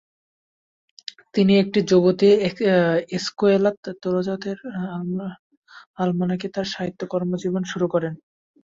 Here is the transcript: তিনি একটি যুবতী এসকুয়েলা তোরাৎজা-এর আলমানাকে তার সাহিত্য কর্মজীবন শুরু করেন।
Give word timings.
তিনি 1.33 1.53
একটি 1.57 1.79
যুবতী 1.89 2.29
এসকুয়েলা 3.11 3.71
তোরাৎজা-এর 4.01 4.59
আলমানাকে 5.99 6.47
তার 6.55 6.67
সাহিত্য 6.73 7.01
কর্মজীবন 7.07 7.63
শুরু 7.71 7.87
করেন। 7.93 8.13